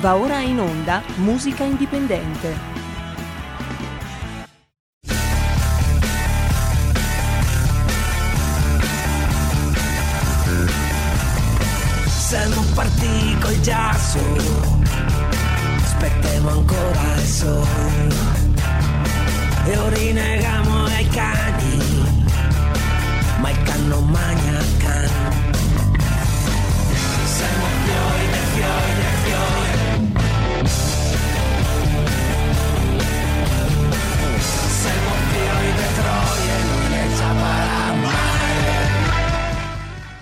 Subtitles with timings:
[0.00, 2.56] Va ora in onda Musica Indipendente.
[12.06, 14.18] Siamo partiti col giasso,
[15.82, 18.14] aspettiamo ancora il sole.
[19.66, 22.09] E orinegamo ai cani,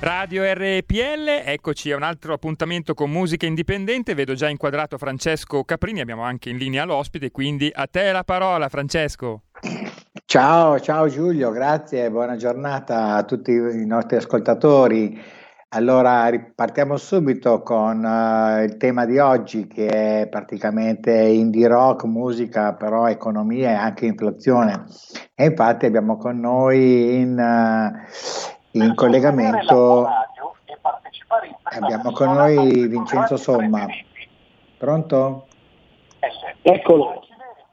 [0.01, 6.01] Radio RPL, eccoci a un altro appuntamento con musica indipendente, vedo già inquadrato Francesco Caprini,
[6.01, 9.43] abbiamo anche in linea l'ospite, quindi a te la parola Francesco.
[10.25, 15.21] Ciao, ciao Giulio, grazie, buona giornata a tutti i nostri ascoltatori.
[15.71, 22.73] Allora, ripartiamo subito con eh, il tema di oggi che è praticamente indie rock, musica,
[22.73, 24.85] però economia e anche inflazione.
[25.35, 30.09] E infatti abbiamo con noi in, eh, in collegamento
[31.71, 33.87] abbiamo con noi Vincenzo Somma.
[34.77, 35.47] Pronto?
[36.63, 37.23] Eccolo.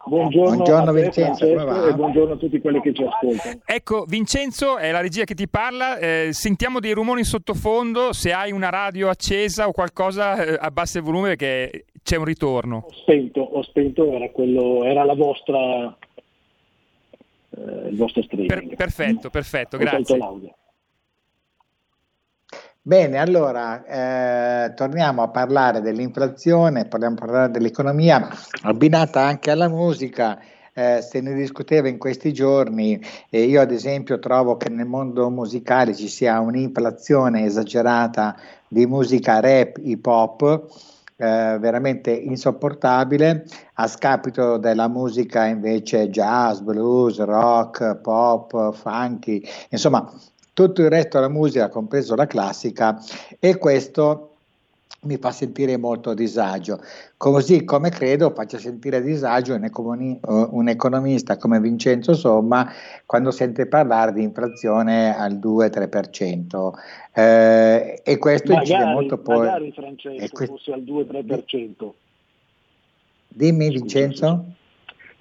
[0.08, 3.60] Buongiorno, Buongiorno Vincenzo, e buongiorno a tutti quelli che ci ascoltano.
[3.66, 8.32] Ecco, Vincenzo, è la regia che ti parla, eh, sentiamo dei rumori in sottofondo, se
[8.32, 12.86] hai una radio accesa o qualcosa eh, abbassa il volume perché c'è un ritorno.
[12.88, 15.98] Ho spento, ho spento, era, quello, era la vostra,
[17.50, 18.68] eh, il vostro streaming.
[18.68, 20.20] Per- perfetto, perfetto, Ho grazie.
[22.88, 28.30] Bene, allora eh, torniamo a parlare dell'inflazione, parliamo parlare dell'economia,
[28.62, 30.40] abbinata anche alla musica.
[30.72, 35.32] eh, se ne discuteva in questi giorni e io ad esempio trovo che nel mondo
[35.32, 38.36] musicale ci sia un'inflazione esagerata
[38.68, 40.68] di musica rap, hip hop,
[41.16, 50.08] eh, veramente insopportabile a scapito della musica invece jazz, blues, rock, pop, funky, insomma
[50.56, 52.98] tutto il resto della musica, compreso la classica,
[53.40, 54.30] e questo
[55.02, 56.80] mi fa sentire molto a disagio,
[57.18, 62.72] così come credo faccia sentire a disagio un, eh, economista come Vincenzo Somma
[63.06, 66.74] quando sente parlare di inflazione al 2-3%.
[67.14, 69.38] Eh, e questo incide Magari, molto poi...
[69.40, 71.92] magari Francesco que- fosse al 2-3%.
[73.28, 74.46] Dimmi Vincenzo?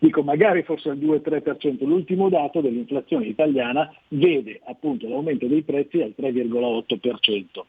[0.04, 1.86] Dico, magari fosse al 2-3%.
[1.86, 7.64] L'ultimo dato dell'inflazione italiana vede appunto l'aumento dei prezzi al 3,8%,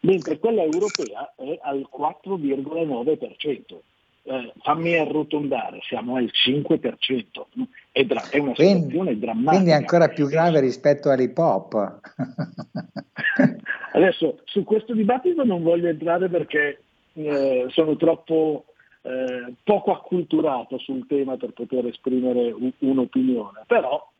[0.00, 3.80] mentre quella europea è al 4,9%.
[4.26, 7.44] Eh, fammi arrotondare, siamo al 5%.
[7.92, 9.50] È, dra- è una Quindi, situazione drammatica.
[9.50, 12.00] quindi è ancora più grave rispetto all'hip hop.
[13.92, 16.80] Adesso su questo dibattito non voglio entrare perché
[17.12, 18.64] eh, sono troppo
[19.06, 24.10] eh, poco acculturato sul tema per poter esprimere un- un'opinione, però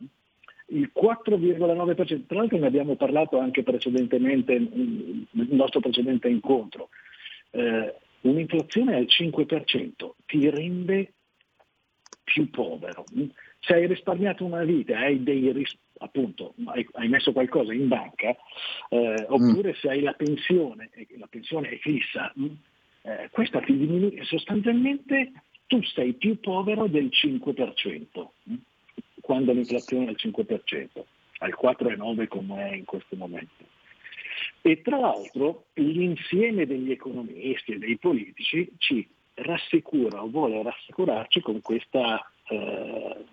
[0.69, 6.91] il 4,9%, tra l'altro ne abbiamo parlato anche precedentemente mm, nel nostro precedente incontro,
[7.51, 11.13] eh, un'inflazione al 5% ti rende
[12.23, 13.07] più povero.
[13.61, 18.35] Se hai risparmiato una vita, hai dei ris- appunto, hai, hai messo qualcosa in banca,
[18.91, 22.47] eh, oppure se hai la pensione, e la pensione è fissa, mh,
[23.77, 25.33] diminuisce, sostanzialmente
[25.67, 28.55] tu sei più povero del 5%, mh,
[29.21, 31.05] quando l'inflazione è al 5%,
[31.39, 33.73] al 4,9% come è in questo momento.
[34.63, 41.61] E tra l'altro l'insieme degli economisti e dei politici ci rassicura o vuole rassicurarci con
[41.61, 43.25] questa, eh,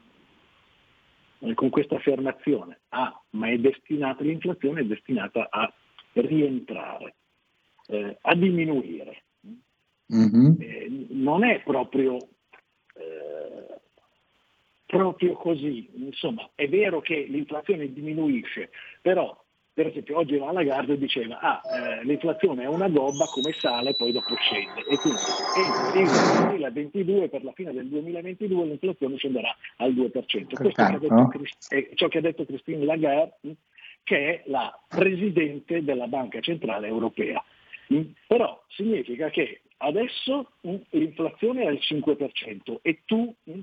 [1.54, 2.80] con questa affermazione.
[2.90, 5.72] Ah, ma destinata, l'inflazione è destinata a
[6.14, 7.16] rientrare,
[7.88, 9.24] eh, a diminuire.
[10.12, 10.58] Mhm.
[10.60, 12.18] Eh, non è proprio,
[12.96, 13.80] eh,
[14.86, 15.90] proprio così.
[15.96, 18.70] Insomma, è vero che l'inflazione diminuisce,
[19.02, 19.42] però
[19.74, 24.12] per esempio oggi la Lagarde diceva ah, eh, l'inflazione è una gobba come sale poi
[24.12, 25.22] dopo scende e quindi
[25.96, 30.12] entro il 2022 per la fine del 2022 l'inflazione scenderà al 2%.
[30.12, 31.32] Questo detto
[31.70, 33.56] è ciò che ha detto Christine Lagarde
[34.04, 37.42] che è la presidente della Banca Centrale Europea.
[37.92, 43.60] Mm, Però significa che adesso mh, l'inflazione è al 5% e tu mh,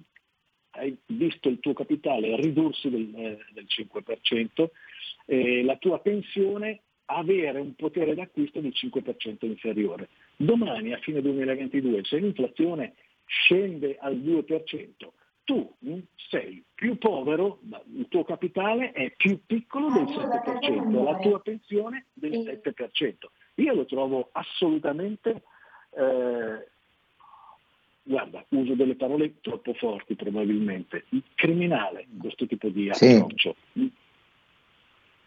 [0.73, 4.71] hai visto il tuo capitale ridursi del, eh, del 5%,
[5.27, 10.09] eh, la tua pensione avere un potere d'acquisto del 5% inferiore.
[10.37, 14.91] Domani, a fine 2022, se l'inflazione scende al 2%,
[15.45, 15.99] tu mh,
[16.29, 22.07] sei più povero, ma il tuo capitale è più piccolo del 7%, la tua pensione
[22.13, 23.31] del 7%.
[23.59, 25.43] Io lo trovo assolutamente
[25.91, 26.69] eh,
[28.09, 33.55] guarda, uso delle parole troppo forti probabilmente, criminale questo tipo di approccio.
[33.73, 33.93] Sì.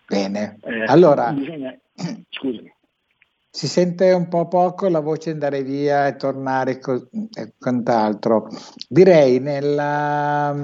[0.07, 1.31] Bene, eh, allora...
[1.31, 1.77] Bisogna...
[2.29, 2.73] Scusami.
[3.53, 8.47] Si sente un po' poco la voce andare via e tornare co- e quant'altro.
[8.87, 10.55] Direi nella...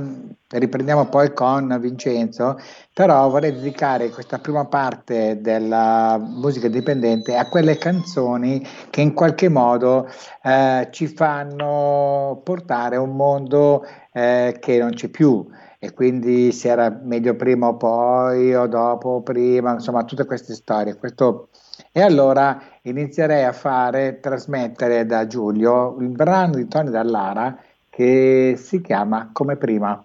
[0.48, 2.58] riprendiamo poi con Vincenzo,
[2.94, 9.50] però vorrei dedicare questa prima parte della musica indipendente a quelle canzoni che in qualche
[9.50, 10.08] modo
[10.44, 13.84] eh, ci fanno portare a un mondo
[14.14, 15.46] eh, che non c'è più
[15.78, 20.54] e quindi se era meglio prima o poi o dopo o prima, insomma tutte queste
[20.56, 20.96] storie.
[20.96, 21.50] Questo
[21.92, 27.58] e allora inizierei a fare, trasmettere da Giulio il brano di Tony Dallara
[27.90, 30.04] che si chiama Come prima.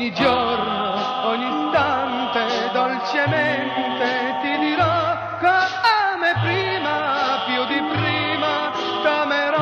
[0.00, 9.58] Ogni giorno, ogni istante, dolcemente ti dirò come prima di prima t'amerò.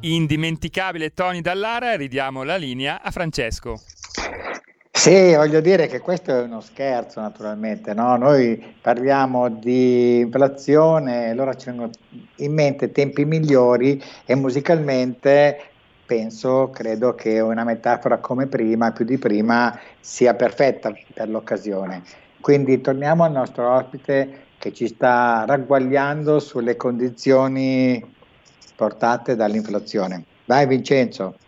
[0.00, 3.78] Indimenticabile Tony Dallara, ridiamo la linea a Francesco.
[5.00, 8.18] Sì, voglio dire che questo è uno scherzo naturalmente, no?
[8.18, 11.90] noi parliamo di inflazione, allora ci vengono
[12.36, 15.58] in mente tempi migliori e musicalmente
[16.04, 22.02] penso, credo che una metafora come prima, più di prima, sia perfetta per l'occasione.
[22.38, 28.04] Quindi torniamo al nostro ospite che ci sta ragguagliando sulle condizioni
[28.76, 30.24] portate dall'inflazione.
[30.44, 31.38] Vai Vincenzo.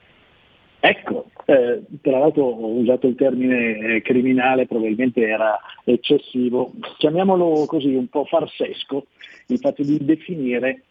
[0.81, 7.95] Ecco, eh, tra l'altro ho usato il termine eh, criminale, probabilmente era eccessivo, chiamiamolo così
[7.95, 9.07] un po' farsesco,
[9.47, 10.83] il fatto di definire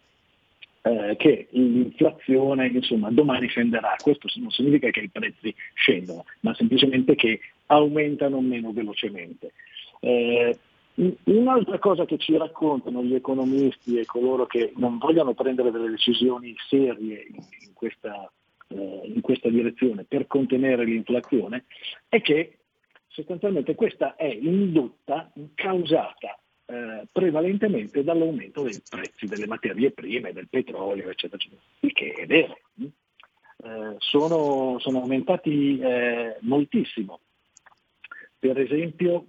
[0.81, 3.95] eh, che l'inflazione insomma, domani scenderà.
[4.01, 9.53] Questo non significa che i prezzi scendono, ma semplicemente che aumentano meno velocemente.
[9.99, 10.57] Eh,
[11.23, 16.53] un'altra cosa che ci raccontano gli economisti e coloro che non vogliono prendere delle decisioni
[16.67, 18.29] serie in, in questa
[18.71, 21.65] eh, in questa direzione per contenere l'inflazione
[22.07, 22.57] è che
[23.07, 31.09] sostanzialmente questa è indotta, causata eh, prevalentemente dall'aumento dei prezzi delle materie prime, del petrolio,
[31.09, 31.61] eccetera, eccetera.
[31.81, 32.57] Il che è vero.
[33.63, 37.19] Eh, sono, sono, aumentati eh, moltissimo.
[38.39, 39.25] Per esempio,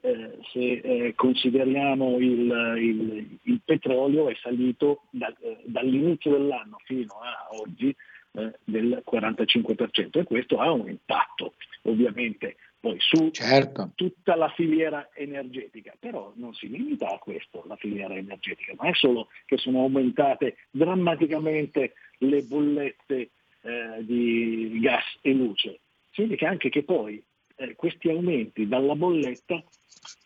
[0.00, 7.20] eh, se eh, consideriamo il, il, il, petrolio è salito da, eh, dall'inizio dell'anno fino
[7.20, 7.94] a oggi
[8.36, 13.90] eh, del 45% e questo ha un impatto ovviamente poi su certo.
[13.94, 18.94] tutta la filiera energetica, però non si limita a questo la filiera energetica, non è
[18.94, 23.30] solo che sono aumentate drammaticamente le bollette
[23.62, 25.80] eh, di gas e luce,
[26.12, 27.20] significa anche che poi
[27.56, 29.62] eh, questi aumenti dalla bolletta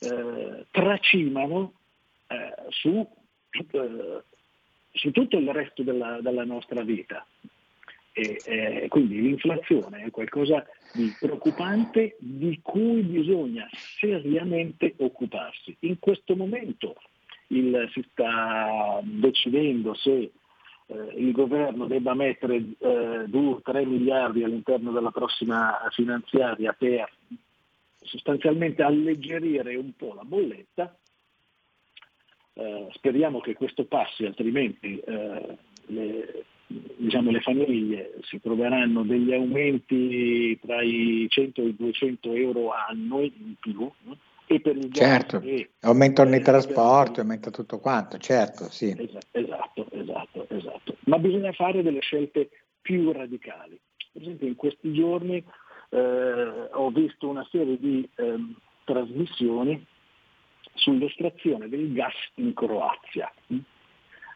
[0.01, 1.73] eh, tracimano
[2.27, 3.09] eh, su,
[3.51, 4.23] eh,
[4.93, 7.25] su, tutto il resto della, della nostra vita.
[8.13, 15.77] E, eh, quindi l'inflazione è qualcosa di preoccupante di cui bisogna seriamente occuparsi.
[15.81, 16.97] In questo momento
[17.49, 20.33] il, si sta decidendo se
[20.87, 27.09] eh, il governo debba mettere eh, 2-3 miliardi all'interno della prossima finanziaria per
[28.03, 30.97] sostanzialmente alleggerire un po' la bolletta.
[32.55, 36.45] Eh, speriamo che questo passi, altrimenti eh, le,
[36.97, 43.33] diciamo, le, famiglie si troveranno degli aumenti tra i 100 e i 200 euro annui
[43.37, 43.91] in più.
[44.05, 44.17] No?
[44.53, 48.91] e per il certo, e, aumentano i trasporti, aumenta tutto quanto, certo, sì.
[49.31, 50.97] Esatto, esatto, esatto.
[51.05, 52.51] Ma bisogna fare delle scelte
[52.81, 53.79] più radicali.
[54.13, 55.37] Per esempio in questi giorni
[55.91, 58.39] eh, ho visto una serie di eh,
[58.83, 59.87] trasmissioni
[60.75, 63.33] sull'estrazione del gas in Croazia.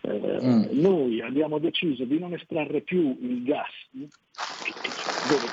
[0.07, 0.65] Eh, mm.
[0.81, 3.71] Noi abbiamo deciso di non estrarre più il gas
[5.29, 5.47] dove,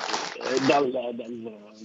[0.43, 1.15] eh, dal, dal,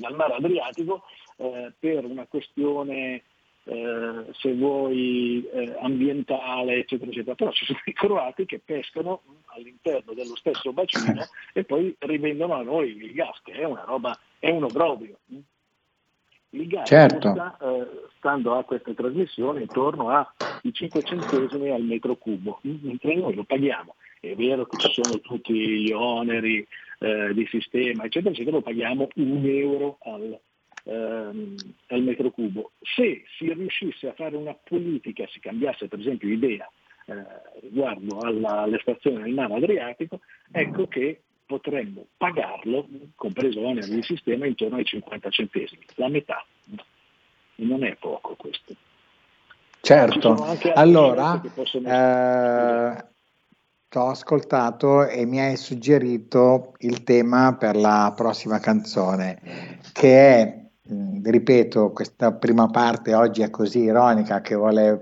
[0.01, 1.05] dal, mare Adriatico
[1.37, 3.23] eh, per una questione
[3.63, 9.23] eh, se vuoi eh, ambientale eccetera eccetera però ci sono i croati che pescano
[9.57, 14.19] all'interno dello stesso bacino e poi rivendono a noi il gas che è una roba
[14.41, 15.19] è un obbrobrio
[16.65, 17.29] gas certo.
[17.29, 17.87] costa, eh,
[18.19, 23.97] stando a queste trasmissioni intorno ai 5 centesimi al metro cubo mentre noi lo paghiamo
[24.21, 26.67] è vero che ci sono tutti gli oneri
[27.01, 30.39] eh, di sistema eccetera eccetera lo paghiamo un euro al,
[30.87, 31.55] ehm,
[31.89, 32.73] al metro cubo.
[32.81, 36.71] Se si riuscisse a fare una politica, si cambiasse per esempio idea
[37.07, 37.15] eh,
[37.63, 40.21] riguardo alla, all'estrazione del mare Adriatico,
[40.51, 46.45] ecco che potremmo pagarlo, compreso l'onere di sistema, intorno ai 50 centesimi, la metà.
[47.57, 48.75] Non è poco questo.
[49.81, 50.35] Certo,
[50.75, 53.05] allora eh,
[53.89, 60.65] ti ho ascoltato e mi hai suggerito il tema per la prossima canzone, che è
[61.23, 65.01] ripeto, questa prima parte oggi è così ironica che vuole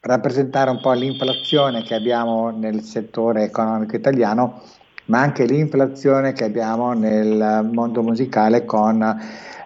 [0.00, 4.62] rappresentare un po' l'inflazione che abbiamo nel settore economico italiano,
[5.10, 9.02] ma anche l'inflazione che abbiamo nel mondo musicale con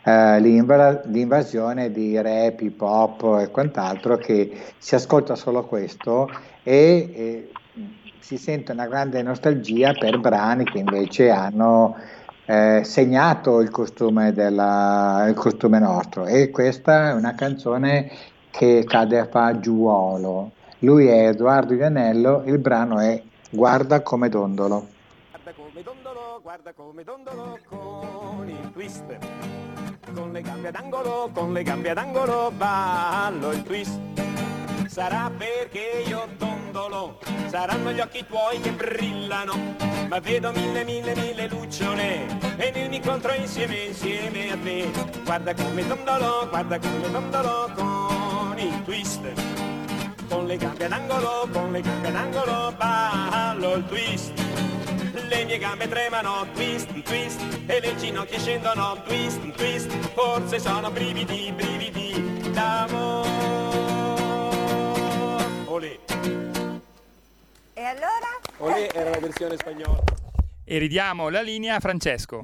[0.02, 6.30] eh, l'inv- l'invasione di rap, hip hop e quant'altro che si ascolta solo questo
[6.62, 7.50] e, e
[8.20, 11.94] si sente una grande nostalgia per brani che invece hanno
[12.46, 18.10] eh, segnato il costume, della, il costume nostro e questa è una canzone
[18.50, 20.52] che cade a fagiolo.
[20.78, 24.93] Lui è Edoardo Ianello, il brano è Guarda come dondolo.
[25.74, 29.18] Come dondolo, guarda come dondolo con il twist.
[30.14, 33.98] Con le gambe ad angolo, con le gambe ad angolo ballo il twist.
[34.86, 39.74] Sarà perché io dondolo, saranno gli occhi tuoi che brillano,
[40.06, 42.24] ma vedo mille, mille, mille lucciole
[42.56, 44.88] e mi incontro insieme, insieme a te.
[45.24, 49.32] Guarda come dondolo, guarda come dondolo con il twist.
[50.28, 54.73] Con le gambe ad angolo, con le gambe ad angolo, ballo il twist.
[55.14, 59.88] Le mie gambe tremano, twist, twist, e le ginocchia scendono, twist, twist.
[60.12, 63.28] Forse sono brividi, brividi d'amore.
[65.66, 65.98] Olè.
[67.74, 68.40] E allora?
[68.58, 70.02] Olè era la versione spagnola.
[70.64, 72.42] E ridiamo la linea a Francesco.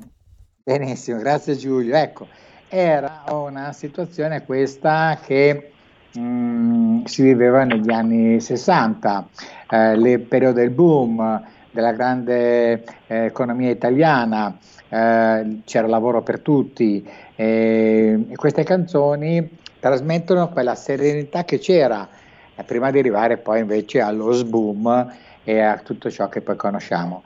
[0.62, 1.96] Benissimo, grazie Giulio.
[1.96, 2.28] Ecco,
[2.68, 5.72] era una situazione questa che
[6.12, 9.28] mh, mm, si viveva negli anni 60,
[9.70, 14.56] eh, il periodo del boom della grande eh, economia italiana,
[14.88, 22.08] eh, c'era lavoro per tutti e queste canzoni trasmettono quella serenità che c'era
[22.54, 25.12] eh, prima di arrivare poi invece allo sboom
[25.44, 27.22] e a tutto ciò che poi conosciamo.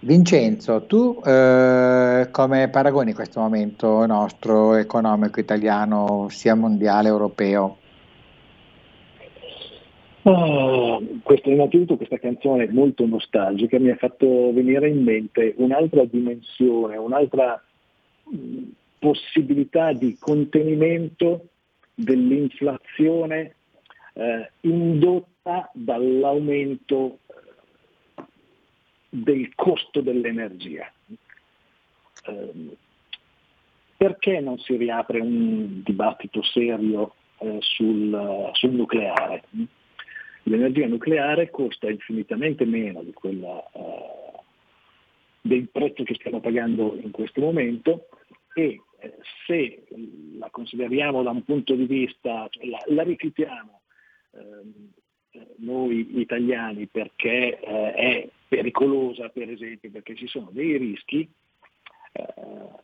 [0.00, 7.78] Vincenzo, tu eh, come paragoni questo momento nostro economico italiano, sia mondiale, europeo?
[10.28, 16.96] Oh, questo, innanzitutto questa canzone molto nostalgica mi ha fatto venire in mente un'altra dimensione,
[16.96, 17.62] un'altra
[18.98, 21.50] possibilità di contenimento
[21.94, 23.54] dell'inflazione
[24.14, 28.22] eh, indotta dall'aumento eh,
[29.10, 30.90] del costo dell'energia.
[32.24, 32.76] Eh,
[33.96, 39.44] perché non si riapre un dibattito serio eh, sul, sul, nucleare?
[40.48, 44.40] L'energia nucleare costa infinitamente meno di quella, eh,
[45.40, 48.08] del prezzo che stiamo pagando in questo momento
[48.54, 49.14] e eh,
[49.46, 49.84] se
[50.38, 53.76] la consideriamo da un punto di vista, cioè la, la rifiutiamo
[54.36, 54.92] Ehm,
[55.58, 61.45] noi italiani perché eh, è pericolosa, per esempio, perché ci sono dei rischi eh,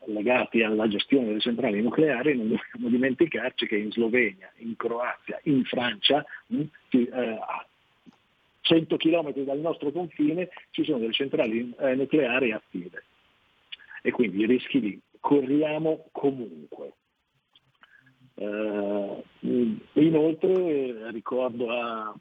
[0.06, 5.64] legati alla gestione delle centrali nucleari, non dobbiamo dimenticarci che in Slovenia, in Croazia, in
[5.64, 7.66] Francia, eh, a
[8.62, 13.04] 100 km dal nostro confine ci sono delle centrali eh, nucleari attive
[14.02, 16.92] e quindi i rischi li corriamo comunque.
[18.34, 19.22] Eh,
[19.92, 22.14] inoltre eh, ricordo a,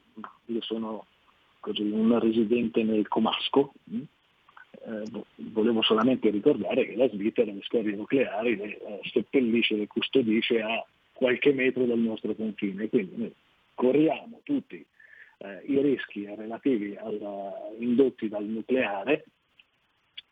[0.46, 1.06] io sono
[1.64, 3.72] un residente nel Comasco,
[4.84, 10.60] eh, volevo solamente ricordare che la Svizzera le scorie nucleari le eh, seppellisce, le custodisce
[10.60, 13.34] a qualche metro dal nostro confine, quindi noi
[13.74, 14.84] corriamo tutti
[15.38, 19.24] eh, i rischi relativi alla, indotti dal nucleare,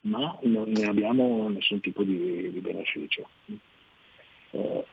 [0.02, 3.28] ma non ne abbiamo nessun tipo di, di beneficio.
[4.50, 4.84] Eh,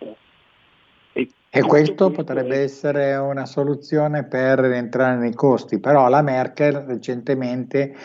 [1.50, 7.96] e questo potrebbe essere una soluzione per rientrare nei costi, però la Merkel recentemente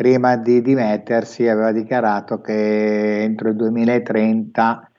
[0.00, 4.90] prima di dimettersi aveva dichiarato che entro il 2030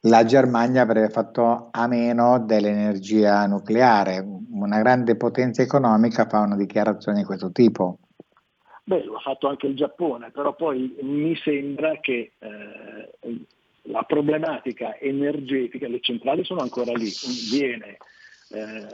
[0.00, 4.22] la Germania avrebbe fatto a meno dell'energia nucleare.
[4.50, 7.96] Una grande potenza economica fa una dichiarazione di questo tipo.
[8.84, 13.40] Beh, lo ha fatto anche il Giappone, però poi mi sembra che eh,
[13.84, 17.08] la problematica energetica, le centrali sono ancora lì,
[17.50, 17.96] viene
[18.52, 18.86] eh,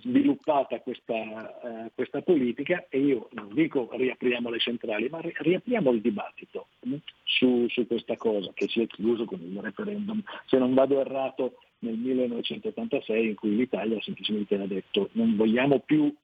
[0.00, 6.00] sviluppata questa, eh, questa, politica e io non dico riapriamo le centrali, ma riapriamo il
[6.00, 6.68] dibattito
[7.24, 10.22] su, su, questa cosa che si è chiuso con il referendum.
[10.46, 16.14] Se non vado errato nel 1986 in cui l'Italia semplicemente ha detto non vogliamo più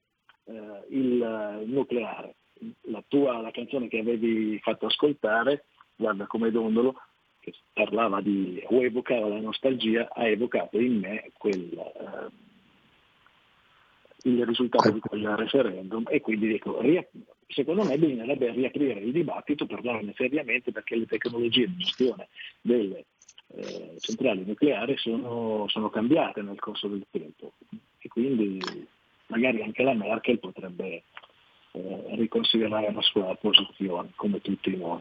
[0.45, 2.35] eh, il nucleare.
[2.83, 5.65] La tua la canzone che avevi fatto ascoltare,
[5.97, 6.95] guarda come dondolo,
[7.41, 12.52] che parlava di o evocava la nostalgia, ha evocato in me quel, eh,
[14.23, 16.81] il risultato di quel referendum e quindi dico,
[17.49, 22.29] secondo me bisognerebbe riaprire il dibattito, parlarne seriamente perché le tecnologie di gestione
[22.61, 23.05] delle
[23.55, 27.53] eh, centrali nucleari sono, sono, cambiate nel corso del tempo
[27.99, 28.61] e quindi
[29.27, 31.03] magari anche la Merkel potrebbe
[31.73, 35.01] eh, riconsiderare la sua posizione come tutti noi.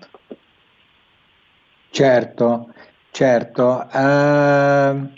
[1.90, 2.74] Certo,
[3.12, 3.88] certo.
[3.92, 5.10] Uh,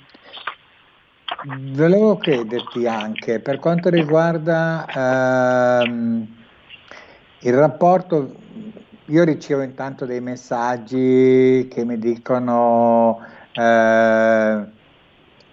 [1.73, 4.85] volevo chiederti anche per quanto riguarda
[5.83, 6.27] uh,
[7.39, 8.35] il rapporto,
[9.05, 14.67] io ricevo intanto dei messaggi che mi dicono uh,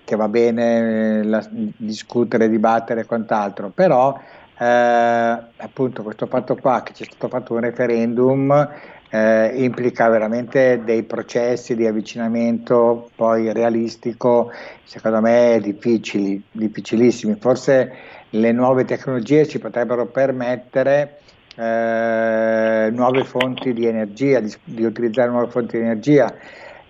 [0.05, 4.19] che va bene la, discutere, dibattere e quant'altro, però
[4.59, 8.69] eh, appunto questo fatto qua che c'è stato fatto un referendum
[9.11, 14.51] eh, implica veramente dei processi di avvicinamento poi realistico,
[14.85, 17.37] secondo me difficili, difficilissimi.
[17.39, 17.93] Forse
[18.31, 21.19] le nuove tecnologie ci potrebbero permettere
[21.57, 26.33] eh, nuove fonti di energia, di, di, utilizzare nuove fonti di energia.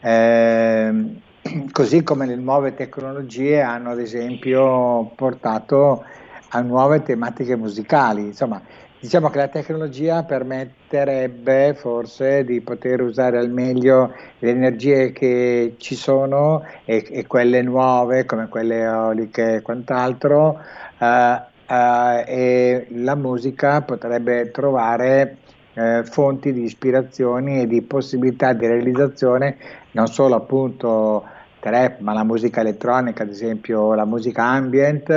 [0.00, 1.18] Eh,
[1.72, 6.04] così come le nuove tecnologie hanno ad esempio portato
[6.50, 8.26] a nuove tematiche musicali.
[8.26, 8.61] Insomma,
[9.02, 15.94] Diciamo che la tecnologia permetterebbe forse di poter usare al meglio le energie che ci
[15.94, 20.60] sono e, e quelle nuove come quelle eoliche e quant'altro
[20.98, 25.38] eh, eh, e la musica potrebbe trovare
[25.72, 29.56] eh, fonti di ispirazioni e di possibilità di realizzazione
[29.92, 31.24] non solo appunto
[31.58, 35.08] trap ma la musica elettronica ad esempio la musica ambient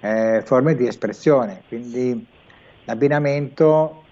[0.00, 1.62] eh, forme di espressione.
[1.68, 2.26] Quindi
[2.84, 4.04] l'abbinamento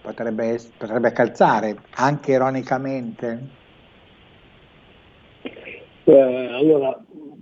[0.00, 3.64] potrebbe, potrebbe calzare anche ironicamente.
[6.04, 6.96] Eh, allora,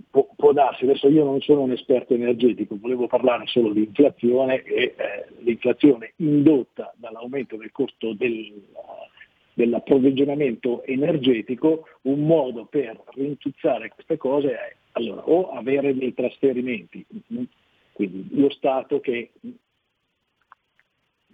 [0.09, 4.63] può, può, darsi, adesso io non sono un esperto energetico, volevo parlare solo di inflazione
[4.63, 8.51] e eh, l'inflazione indotta dall'aumento del costo del,
[9.53, 17.05] dell'approvvigionamento energetico, un modo per rintuzzare queste cose è allora, o avere dei trasferimenti,
[17.91, 19.31] quindi lo Stato che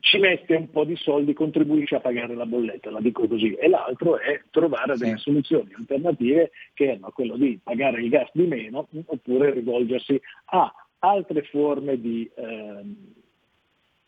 [0.02, 3.70] ci mette un po' di soldi, contribuisce a pagare la bolletta, la dico così, e
[3.70, 5.24] l'altro è trovare delle sì.
[5.24, 11.44] soluzioni alternative che erano quello di pagare il gas di meno oppure rivolgersi a altre
[11.44, 12.82] forme di, eh,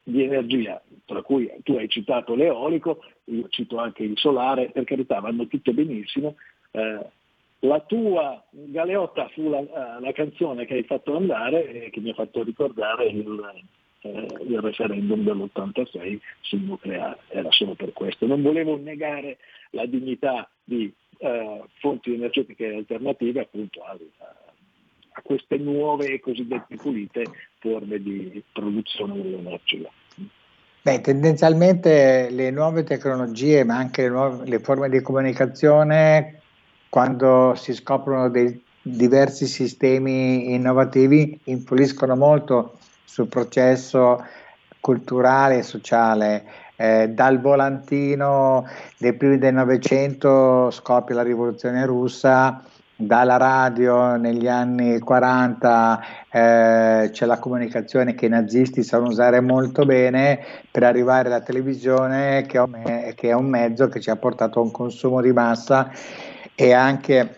[0.04, 5.20] di energia, tra cui tu hai citato l'eolico, io cito anche il solare, per carità
[5.20, 6.36] vanno tutte benissimo.
[6.72, 7.00] Eh,
[7.60, 9.62] la tua Galeotta fu la,
[10.00, 13.64] la, canzone che hai fatto andare e che mi ha fatto ricordare il,
[14.04, 18.26] eh, il referendum dell'86 sul nucleare, era solo per questo.
[18.26, 19.38] Non volevo negare
[19.72, 23.98] la dignità di eh, fonti energetiche alternative appunto a,
[25.14, 27.24] a queste nuove e cosiddette pulite
[27.60, 29.90] forme di produzione dell'energia.
[30.82, 36.42] Beh, tendenzialmente le nuove tecnologie, ma anche le, nuove, le forme di comunicazione,
[36.90, 44.24] quando si scoprono dei diversi sistemi innovativi, influiscono molto sul processo
[44.80, 46.44] culturale e sociale.
[46.76, 52.64] Eh, dal volantino dei primi del Novecento scoppia la rivoluzione russa,
[52.96, 56.00] dalla radio negli anni 40
[56.32, 60.40] eh, c'è la comunicazione che i nazisti sanno usare molto bene
[60.70, 64.60] per arrivare alla televisione che è, me- che è un mezzo che ci ha portato
[64.60, 65.92] a un consumo di massa
[66.56, 67.38] e anche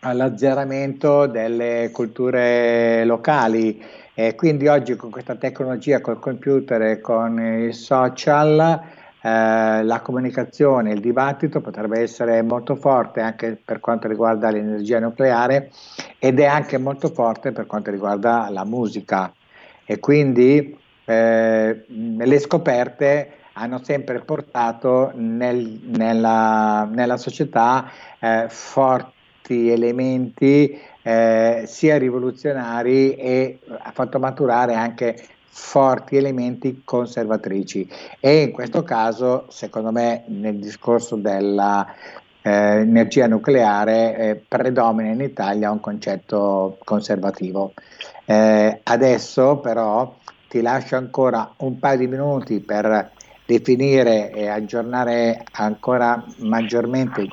[0.00, 3.82] all'azzeramento delle culture locali.
[4.18, 8.80] E quindi oggi con questa tecnologia, col computer e con i social,
[9.20, 15.70] eh, la comunicazione, il dibattito potrebbe essere molto forte anche per quanto riguarda l'energia nucleare
[16.18, 19.30] ed è anche molto forte per quanto riguarda la musica.
[19.84, 20.74] E quindi
[21.04, 31.98] eh, le scoperte hanno sempre portato nel- nella, nella società eh, forti elementi eh, sia
[31.98, 35.16] rivoluzionari e ha fatto maturare anche
[35.48, 37.88] forti elementi conservatrici
[38.18, 41.86] e in questo caso secondo me nel discorso della
[42.42, 47.72] eh, nucleare eh, predomina in Italia un concetto conservativo.
[48.24, 50.12] Eh, adesso però
[50.48, 53.12] ti lascio ancora un paio di minuti per
[53.46, 57.28] definire e aggiornare ancora maggiormente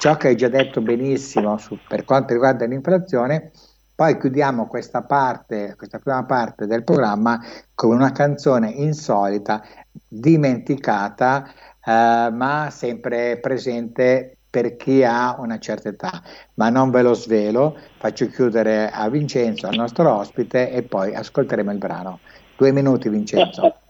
[0.00, 3.50] ciò che hai già detto benissimo su, per quanto riguarda l'inflazione.
[3.94, 7.38] Poi chiudiamo questa parte, questa prima parte del programma
[7.74, 9.62] con una canzone insolita,
[10.08, 11.46] dimenticata,
[11.84, 16.22] eh, ma sempre presente per chi ha una certa età.
[16.54, 21.70] Ma non ve lo svelo, faccio chiudere a Vincenzo, al nostro ospite, e poi ascolteremo
[21.72, 22.20] il brano.
[22.56, 23.74] Due minuti, Vincenzo.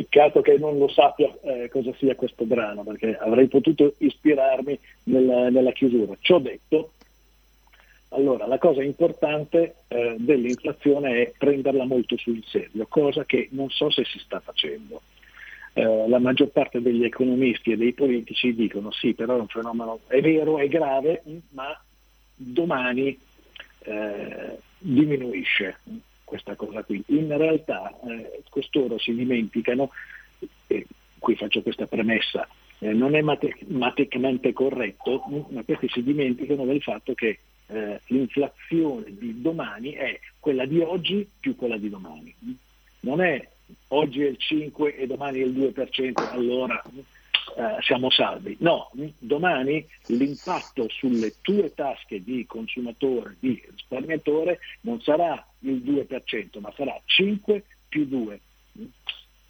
[0.00, 5.50] Peccato che non lo sappia eh, cosa sia questo brano, perché avrei potuto ispirarmi nella,
[5.50, 6.16] nella chiusura.
[6.20, 6.92] Ciò detto,
[8.08, 13.90] allora, la cosa importante eh, dell'inflazione è prenderla molto sul serio, cosa che non so
[13.90, 15.02] se si sta facendo.
[15.74, 20.00] Eh, la maggior parte degli economisti e dei politici dicono sì, però è un fenomeno,
[20.06, 21.78] è vero, è grave, ma
[22.34, 23.18] domani
[23.80, 25.76] eh, diminuisce
[26.30, 27.02] questa cosa qui.
[27.08, 29.90] In realtà eh, costoro si dimenticano,
[30.68, 30.86] e
[31.18, 37.14] qui faccio questa premessa, eh, non è matematicamente corretto, ma questi si dimenticano del fatto
[37.14, 42.32] che eh, l'inflazione di domani è quella di oggi più quella di domani.
[43.00, 43.48] Non è
[43.88, 46.80] oggi è il 5 e domani è il 2%, allora
[47.56, 48.56] eh, siamo salvi.
[48.60, 56.72] No, domani l'impatto sulle tue tasche di consumatore, di risparmiatore, non sarà il 2%, ma
[56.76, 58.40] sarà 5 più 2.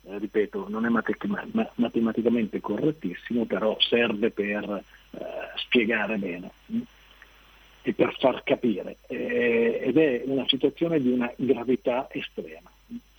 [0.03, 5.19] Eh, ripeto, non è matematicamente correttissimo, però serve per eh,
[5.57, 6.51] spiegare bene
[7.83, 8.97] e per far capire.
[9.07, 12.71] Ed è una situazione di una gravità estrema.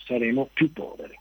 [0.04, 1.18] Saremo più poveri.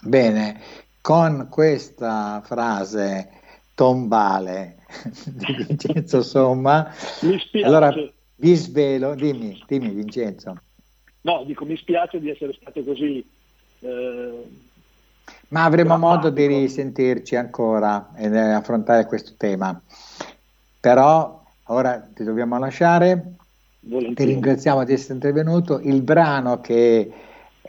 [0.00, 0.60] Bene,
[1.00, 3.30] con questa frase
[3.74, 4.76] tombale
[5.24, 7.66] di Vincenzo Somma, mi spiace.
[7.66, 7.94] allora
[8.36, 10.56] vi svelo, dimmi, dimmi Vincenzo.
[11.22, 13.24] No, dico mi spiace di essere stato così.
[13.80, 14.48] Eh,
[15.48, 19.80] Ma avremo modo di risentirci ancora e affrontare questo tema.
[20.80, 23.34] Però ora ti dobbiamo lasciare.
[23.80, 24.14] Volentieri.
[24.14, 25.80] Ti ringraziamo di essere intervenuto.
[25.80, 27.12] Il brano che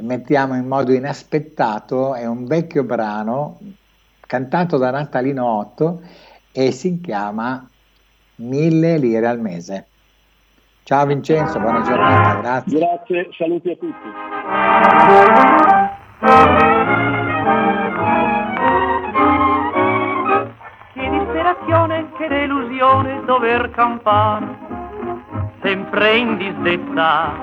[0.01, 3.59] mettiamo in modo inaspettato è un vecchio brano
[4.19, 6.01] cantato da Natalino 8
[6.51, 7.67] e si chiama
[8.35, 9.87] Mille lire al mese.
[10.83, 12.79] Ciao Vincenzo, buona giornata, grazie.
[12.79, 14.07] Grazie, saluti a tutti.
[20.93, 24.47] Che disperazione, che delusione dover campare,
[25.61, 27.33] sempre in disdetta,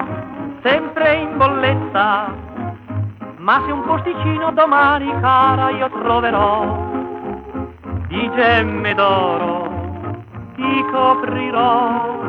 [0.62, 2.35] sempre in bolletta,
[3.46, 6.90] ma se un posticino domani cara io troverò,
[8.08, 10.24] di gemme d'oro
[10.56, 12.24] ti coprirò,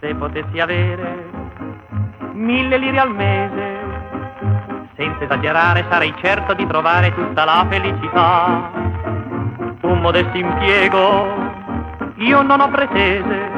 [0.00, 1.28] se potessi avere
[2.32, 3.78] mille lire al mese,
[4.96, 8.68] senza esagerare sarei certo di trovare tutta la felicità.
[9.82, 11.24] Un modesto impiego,
[12.16, 13.48] io non ho pretese,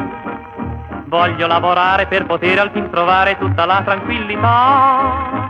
[1.06, 5.41] voglio lavorare per poter al fin trovare tutta la tranquillità.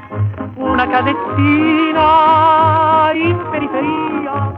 [0.72, 2.06] Una casettina
[3.12, 4.52] in periferia,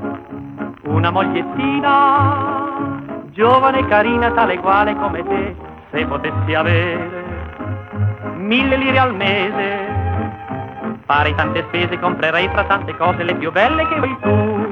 [0.84, 2.76] una mogliettina,
[3.32, 5.56] giovane e carina tale quale come te,
[5.90, 7.24] se potessi avere
[8.36, 9.88] mille lire al mese,
[11.04, 14.68] farei tante spese, comprerei tra tante cose le più belle che vuoi tu.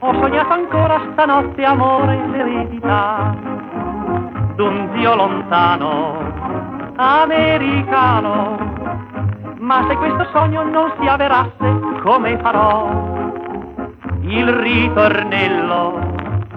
[0.00, 3.34] Ho sognato ancora stanotte amore e l'eredità
[4.56, 6.18] d'un zio lontano,
[6.96, 8.71] americano.
[9.62, 13.30] Ma se questo sogno non si avverasse, come farò?
[14.22, 16.00] Il ritornello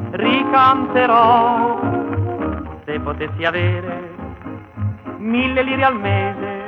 [0.09, 1.81] ricanterò.
[2.83, 4.11] Se potessi avere
[5.17, 6.63] mille lire al mese,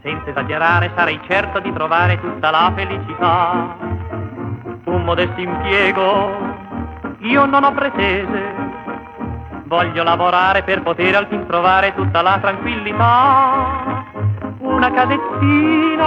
[0.00, 3.76] senza esagerare sarei certo di trovare tutta la felicità.
[4.84, 6.36] Un modesto impiego,
[7.18, 8.54] io non ho pretese,
[9.64, 14.14] voglio lavorare per poter al fin trovare tutta la tranquillità.
[14.76, 16.04] Una casettina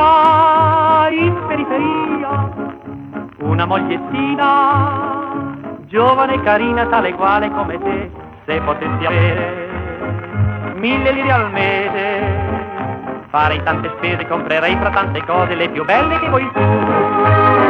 [1.10, 2.53] in periferia,
[3.39, 5.41] una mogliettina,
[5.88, 8.12] giovane e carina tale quale come te,
[8.45, 9.69] se potessi avere
[10.75, 12.49] mille lire al mese,
[13.29, 17.68] Farei tante spese, comprerei fra tante cose le più belle che vuoi tu.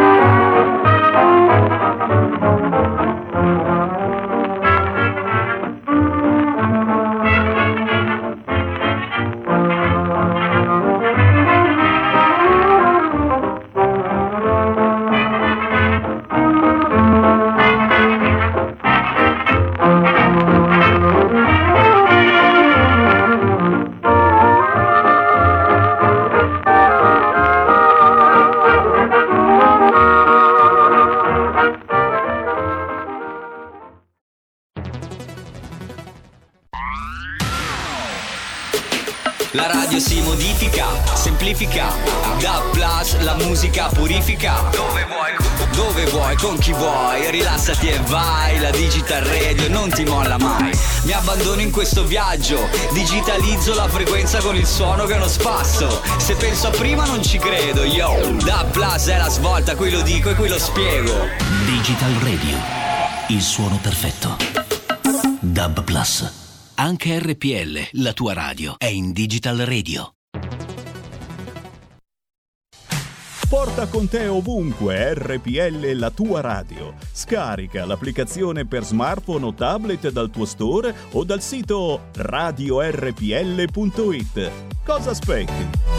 [59.79, 61.13] Qui lo dico e qui lo spiego.
[61.65, 62.57] Digital Radio,
[63.29, 64.35] il suono perfetto.
[65.39, 66.73] Dub Plus.
[66.75, 70.15] Anche RPL, la tua radio, è in Digital Radio.
[73.47, 76.95] Porta con te ovunque RPL la tua radio.
[77.13, 82.91] Scarica l'applicazione per smartphone o tablet dal tuo store o dal sito radiorpl.it.
[84.83, 85.98] Cosa aspetti?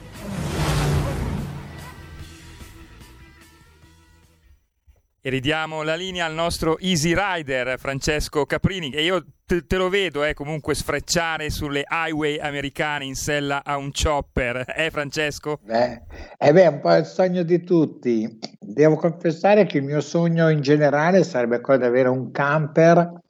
[5.23, 9.87] E ridiamo la linea al nostro Easy Rider Francesco Caprini, che io te, te lo
[9.87, 15.59] vedo eh, comunque sfrecciare sulle highway americane in sella a un chopper, eh Francesco?
[15.61, 16.01] Beh,
[16.39, 18.39] eh beh, è un po' il sogno di tutti.
[18.59, 23.21] Devo confessare che il mio sogno in generale sarebbe quello di avere un camper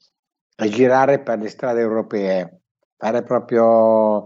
[0.56, 2.62] e girare per le strade europee,
[2.96, 4.24] fare proprio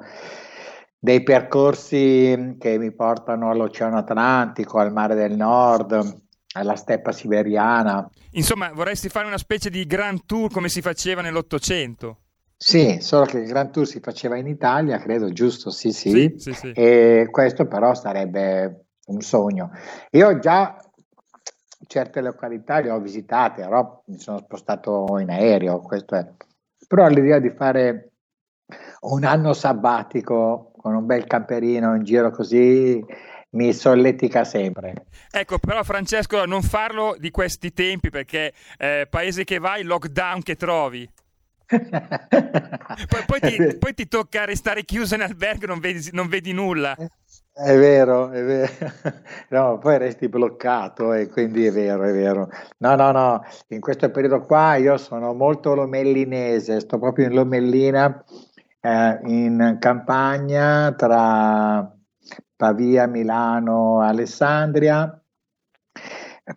[1.00, 6.25] dei percorsi che mi portano all'Oceano Atlantico, al Mare del Nord,
[6.56, 8.10] alla steppa siberiana.
[8.32, 12.20] Insomma, vorresti fare una specie di grand tour come si faceva nell'Ottocento?
[12.58, 15.70] Sì, solo che il Grand Tour si faceva in Italia, credo, giusto?
[15.72, 16.10] Sì, sì.
[16.10, 16.72] Sì, sì, sì.
[16.72, 19.72] E questo però sarebbe un sogno.
[20.12, 20.78] Io già
[21.86, 26.26] certe località le ho visitate, però mi sono spostato in aereo, questo è.
[26.88, 28.12] Però l'idea di fare
[29.02, 33.04] un anno sabbatico con un bel camperino in giro così
[33.56, 35.06] mi solletica sempre.
[35.32, 40.56] Ecco, però Francesco, non farlo di questi tempi perché eh, paese che vai, lockdown che
[40.56, 41.10] trovi.
[41.68, 46.96] poi, poi, ti, poi, ti, tocca restare chiuso in albergo, non vedi, non vedi nulla.
[46.96, 48.72] È vero, è vero.
[49.50, 52.50] No, poi resti bloccato e quindi è vero, è vero.
[52.80, 58.24] No, no, no, in questo periodo qua io sono molto lomellinese, sto proprio in Lomellina,
[58.82, 61.96] eh, in campagna tra
[62.56, 65.20] Pavia, Milano, Alessandria.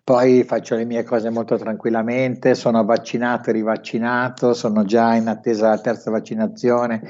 [0.03, 5.69] Poi faccio le mie cose molto tranquillamente, sono vaccinato e rivaccinato, sono già in attesa
[5.69, 7.01] della terza vaccinazione.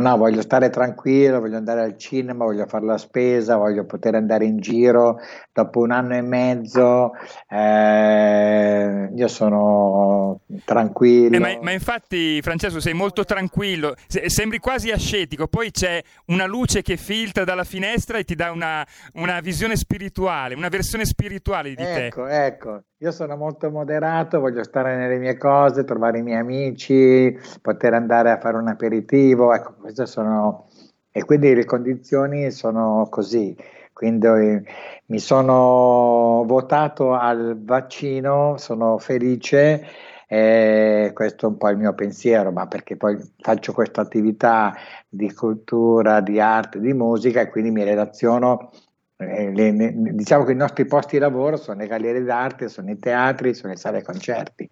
[0.00, 4.44] No, voglio stare tranquillo, voglio andare al cinema, voglio fare la spesa, voglio poter andare
[4.44, 5.18] in giro.
[5.52, 7.12] Dopo un anno e mezzo
[7.48, 11.36] eh, io sono tranquillo.
[11.36, 15.46] Eh, ma, ma, infatti, Francesco, sei molto tranquillo, sembri quasi ascetico.
[15.46, 20.54] Poi c'è una luce che filtra dalla finestra e ti dà una, una visione spirituale,
[20.54, 22.06] una versione spirituale di ecco, te.
[22.06, 22.82] Ecco, ecco.
[23.04, 28.30] Io sono molto moderato, voglio stare nelle mie cose, trovare i miei amici, poter andare
[28.30, 30.68] a fare un aperitivo, ecco, queste sono...
[31.10, 33.54] E quindi le condizioni sono così.
[33.92, 34.62] Quindi eh,
[35.08, 39.84] mi sono votato al vaccino, sono felice,
[40.26, 44.74] eh, questo è un po' il mio pensiero, ma perché poi faccio questa attività
[45.10, 48.70] di cultura, di arte, di musica e quindi mi relaziono
[49.16, 52.98] eh, le, diciamo che i nostri posti di lavoro sono le gallerie d'arte, sono i
[52.98, 54.66] teatri, sono le sale concerti.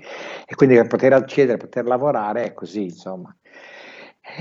[0.46, 3.34] E quindi per poter accedere, poter lavorare è così insomma.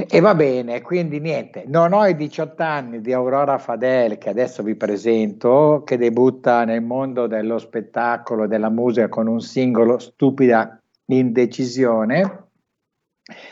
[0.07, 4.61] E va bene, quindi niente, non ho i 18 anni di Aurora Fadel che adesso
[4.61, 12.47] vi presento, che debutta nel mondo dello spettacolo, della musica con un singolo Stupida Indecisione,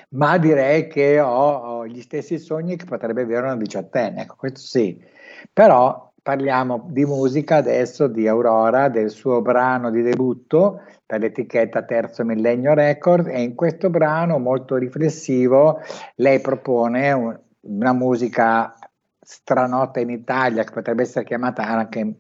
[0.09, 4.59] ma direi che ho, ho gli stessi sogni che potrebbe avere una diciottenne, ecco questo
[4.59, 5.01] sì,
[5.51, 12.23] però parliamo di musica adesso di Aurora, del suo brano di debutto per l'etichetta Terzo
[12.23, 15.79] Millennio Record e in questo brano molto riflessivo
[16.17, 18.75] lei propone un, una musica
[19.19, 22.13] stranota in Italia che potrebbe essere chiamata anche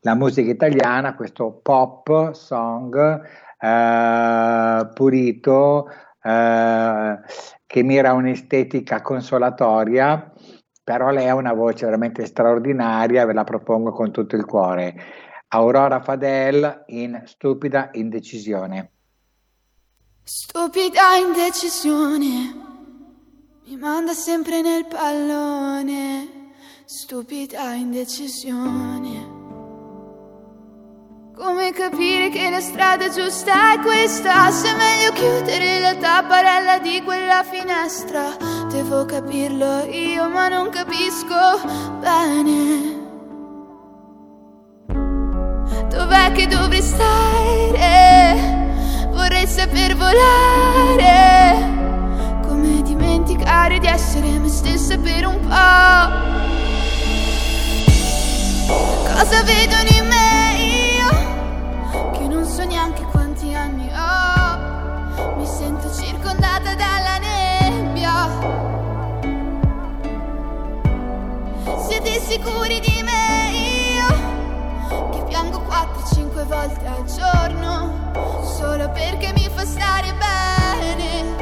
[0.00, 3.22] la musica italiana, questo pop song
[3.60, 5.88] eh, pulito
[6.20, 7.18] eh,
[7.64, 10.32] che mira un'estetica consolatoria,
[10.84, 14.94] però lei ha una voce veramente straordinaria, ve la propongo con tutto il cuore.
[15.48, 18.90] Aurora Fadel in Stupida Indecisione.
[20.22, 22.54] Stupida indecisione,
[23.66, 26.52] mi manda sempre nel pallone,
[26.86, 29.33] stupida indecisione.
[31.36, 34.52] Come capire che la strada giusta è questa?
[34.52, 38.36] Se è meglio chiudere la tapparella di quella finestra.
[38.70, 41.60] Devo capirlo io, ma non capisco
[41.98, 43.02] bene.
[45.88, 48.36] Dov'è che dovrei stare?
[49.10, 51.56] Vorrei saper volare.
[52.46, 56.32] Come dimenticare di essere me stessa per un po'?
[59.12, 60.03] Cosa vedono in me?
[62.54, 68.28] So neanche quanti anni ho, mi sento circondata dalla nebbia.
[71.88, 78.12] Siete sicuri di me io, che piango 4-5 volte al giorno,
[78.44, 81.36] solo perché mi fa stare bene.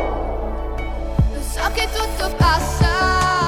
[1.34, 3.41] Lo so che tutto passa.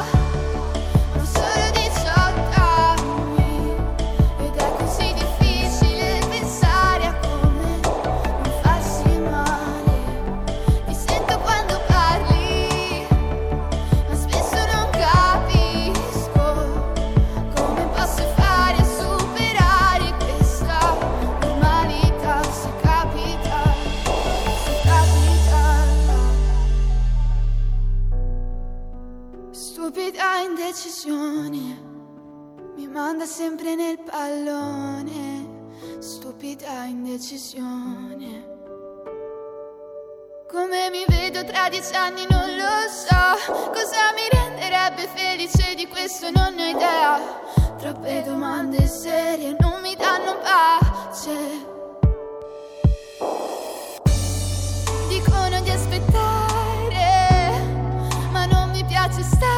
[41.54, 47.20] Tra dieci anni non lo so, cosa mi renderebbe felice di questo non ho idea.
[47.78, 51.62] Troppe domande serie non mi danno pace.
[55.06, 57.12] Dicono di aspettare,
[58.32, 59.52] ma non mi piace stare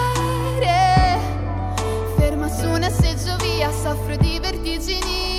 [2.49, 5.36] su una seggiovia soffro di vertigini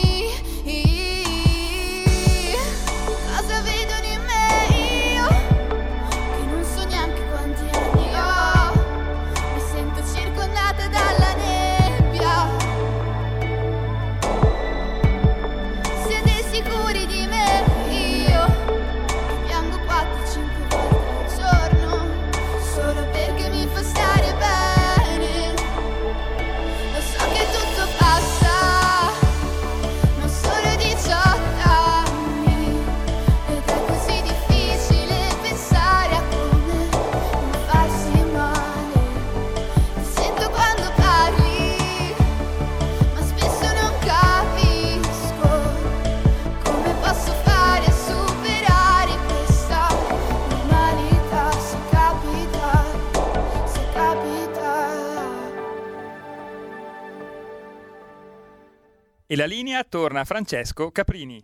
[59.30, 61.44] E la linea torna a Francesco Caprini.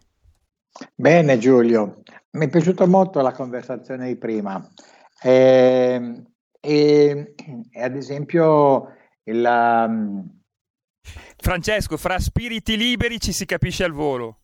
[0.96, 4.66] Bene Giulio, mi è piaciuta molto la conversazione di prima.
[5.22, 6.24] Eh,
[6.62, 7.34] e,
[7.70, 8.88] e, ad esempio
[9.24, 9.44] il...
[9.46, 10.40] Um...
[11.36, 14.40] Francesco, fra spiriti liberi ci si capisce al volo.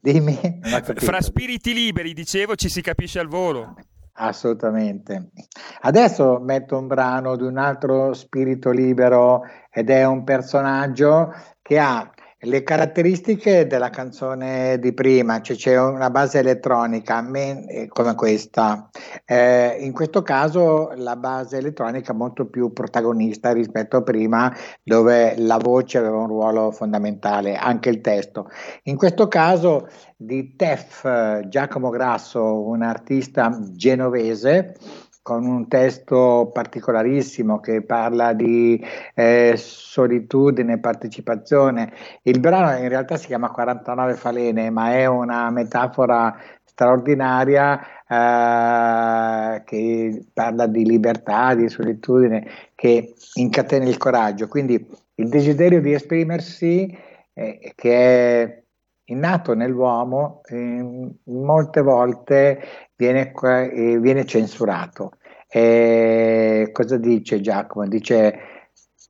[0.00, 0.38] Dimmi.
[0.94, 3.74] Fra spiriti liberi, dicevo, ci si capisce al volo.
[4.12, 5.32] Assolutamente.
[5.80, 12.12] Adesso metto un brano di un altro spirito libero ed è un personaggio che ha
[12.42, 18.88] le caratteristiche della canzone di prima, cioè c'è una base elettronica eh, come questa,
[19.24, 25.34] eh, in questo caso la base elettronica è molto più protagonista rispetto a prima dove
[25.38, 28.48] la voce aveva un ruolo fondamentale, anche il testo.
[28.84, 34.76] In questo caso di Tef Giacomo Grasso, un artista genovese,
[35.28, 38.82] con un testo particolarissimo che parla di
[39.14, 41.92] eh, solitudine, partecipazione.
[42.22, 50.24] Il brano in realtà si chiama 49 falene, ma è una metafora straordinaria eh, che
[50.32, 54.48] parla di libertà, di solitudine, che incatena il coraggio.
[54.48, 54.82] Quindi
[55.16, 56.96] il desiderio di esprimersi
[57.34, 58.62] eh, che è
[59.10, 62.62] innato nell'uomo eh, molte volte
[62.96, 65.17] viene, eh, viene censurato.
[65.50, 67.88] E cosa dice Giacomo?
[67.88, 68.38] Dice,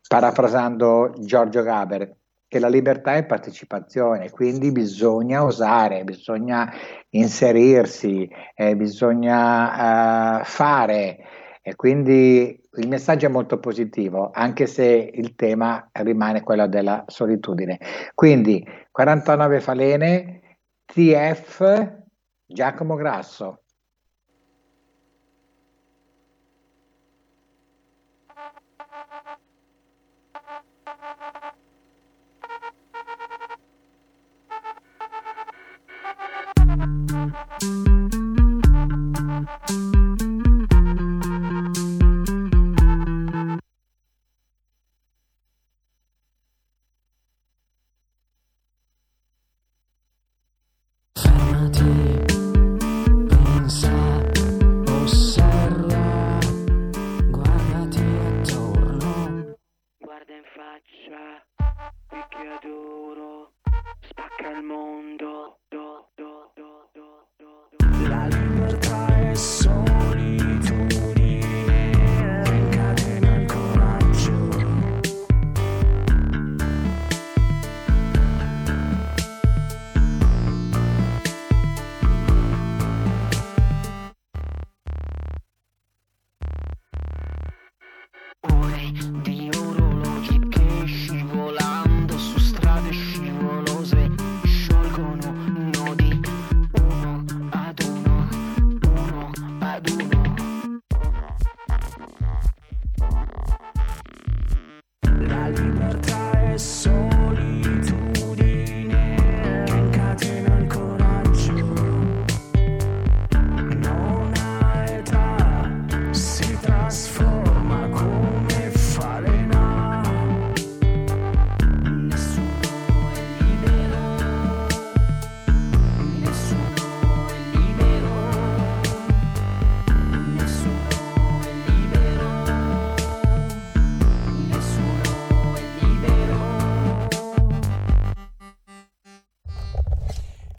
[0.07, 2.16] parafrasando Giorgio Gaber,
[2.49, 6.72] che la libertà è partecipazione, quindi bisogna osare, bisogna
[7.11, 11.18] inserirsi, eh, bisogna uh, fare.
[11.61, 17.78] E quindi il messaggio è molto positivo, anche se il tema rimane quello della solitudine.
[18.14, 20.41] Quindi 49 falene,
[20.86, 21.97] TF
[22.47, 23.64] Giacomo Grasso.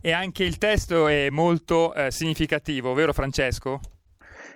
[0.09, 3.79] E anche il testo è molto eh, significativo, vero Francesco?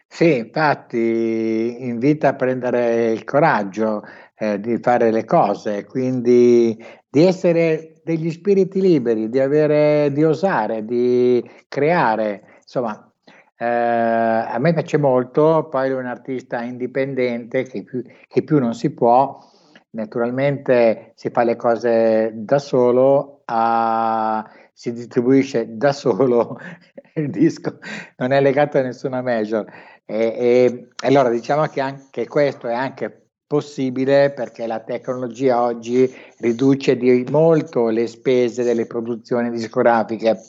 [0.08, 4.02] Sì, infatti invita a prendere il coraggio
[4.36, 6.76] eh, di fare le cose, quindi
[7.08, 12.56] di essere degli spiriti liberi, di, avere, di osare, di creare.
[12.64, 13.14] Insomma,
[13.56, 18.74] eh, a me piace molto, poi è un artista indipendente che più, che più non
[18.74, 19.38] si può,
[19.92, 24.44] naturalmente si fa le cose da solo, a
[24.74, 26.58] si distribuisce da solo
[27.16, 27.78] il disco,
[28.18, 29.66] non è legato a nessuna major.
[30.06, 36.98] E, e, allora diciamo che anche questo è anche possibile perché la tecnologia oggi riduce
[36.98, 40.40] di molto le spese delle produzioni discografiche.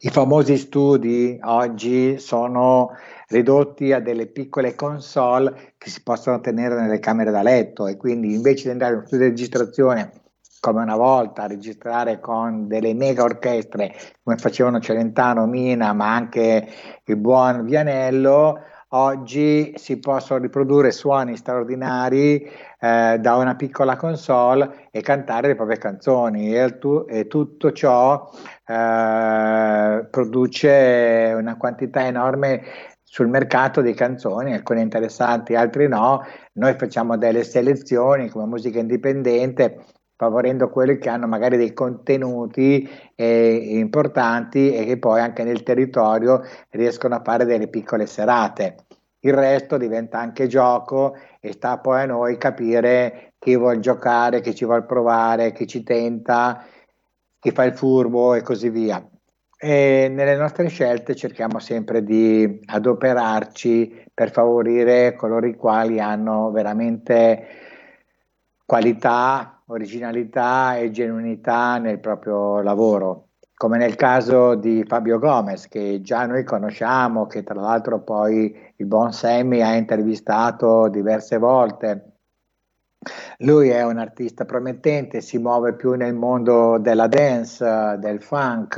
[0.00, 2.90] I famosi studi oggi sono
[3.28, 8.34] ridotti a delle piccole console che si possono tenere nelle camere da letto e quindi
[8.34, 10.12] invece di andare in uno studio di registrazione
[10.60, 16.68] come una volta, registrare con delle mega orchestre come facevano Celentano, Mina, ma anche
[17.04, 22.40] il buon Vianello, oggi si possono riprodurre suoni straordinari
[22.80, 28.30] eh, da una piccola console e cantare le proprie canzoni e, tu, e tutto ciò
[28.66, 32.62] eh, produce una quantità enorme
[33.02, 36.22] sul mercato di canzoni, alcune interessanti, altre no.
[36.54, 39.82] Noi facciamo delle selezioni come musica indipendente
[40.18, 46.42] favorendo quelli che hanno magari dei contenuti eh, importanti e che poi anche nel territorio
[46.70, 48.74] riescono a fare delle piccole serate.
[49.20, 54.56] Il resto diventa anche gioco e sta poi a noi capire chi vuole giocare, chi
[54.56, 56.64] ci vuole provare, chi ci tenta,
[57.38, 59.00] chi fa il furbo e così via.
[59.56, 67.46] E nelle nostre scelte cerchiamo sempre di adoperarci per favorire coloro i quali hanno veramente
[68.66, 76.26] qualità, originalità e genuinità nel proprio lavoro, come nel caso di Fabio Gomez, che già
[76.26, 82.12] noi conosciamo, che tra l'altro poi il buon Sammy ha intervistato diverse volte.
[83.38, 88.76] Lui è un artista promettente, si muove più nel mondo della dance, del funk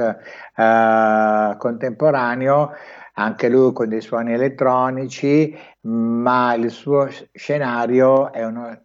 [0.56, 2.72] eh, contemporaneo,
[3.14, 8.78] anche lui con dei suoni elettronici, ma il suo scenario è uno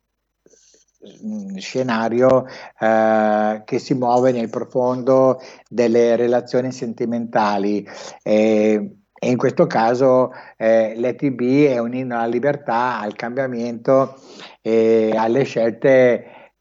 [1.58, 2.46] scenario
[2.80, 5.40] eh, che si muove nel profondo
[5.70, 7.88] delle relazioni sentimentali.
[8.24, 14.20] E, e in questo caso eh, l'ETB è un inno alla libertà, al cambiamento
[14.62, 16.52] e alle scelte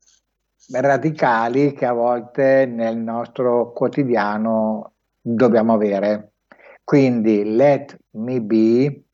[0.71, 6.33] radicali che a volte nel nostro quotidiano dobbiamo avere.
[6.85, 9.05] Quindi Let Me Be,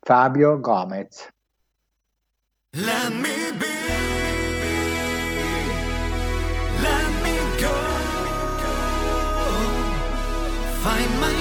[0.00, 1.28] Fabio Gomez.
[2.72, 3.79] Let me be,
[10.82, 11.39] find my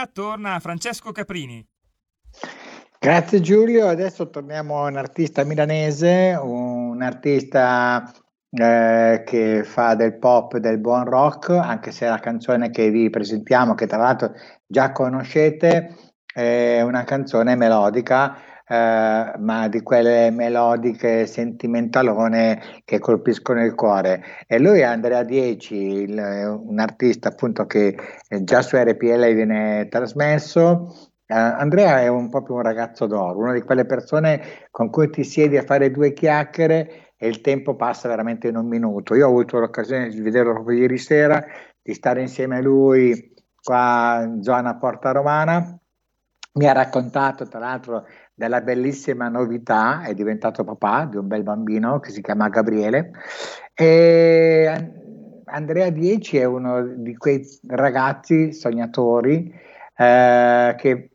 [0.00, 1.66] linea torna Francesco Caprini.
[2.98, 8.12] Grazie Giulio, adesso torniamo a un artista milanese, un artista
[8.50, 13.74] eh, che fa del pop, del buon rock, anche se la canzone che vi presentiamo,
[13.74, 14.32] che tra l'altro
[14.66, 15.96] già conoscete,
[16.32, 18.36] è una canzone melodica,
[18.70, 24.22] eh, ma di quelle melodiche sentimentalone che colpiscono il cuore.
[24.46, 27.96] E lui è Andrea Dieci, il- un artista appunto che
[28.28, 31.10] eh, già su RPL viene trasmesso.
[31.26, 34.40] Eh, Andrea è un, proprio un ragazzo d'oro, una di quelle persone
[34.70, 38.68] con cui ti siedi a fare due chiacchiere e il tempo passa veramente in un
[38.68, 39.16] minuto.
[39.16, 41.44] Io ho avuto l'occasione di vederlo proprio ieri sera,
[41.82, 45.76] di stare insieme a lui qua in zona Porta Romana.
[46.52, 48.06] Mi ha raccontato tra l'altro
[48.40, 53.10] della bellissima novità, è diventato papà di un bel bambino che si chiama Gabriele.
[53.74, 59.52] E An- Andrea Dieci è uno di quei ragazzi sognatori
[59.94, 61.10] eh, che,